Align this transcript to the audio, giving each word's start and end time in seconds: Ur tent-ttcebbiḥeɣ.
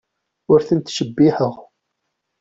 Ur 0.51 0.59
tent-ttcebbiḥeɣ. 0.67 1.55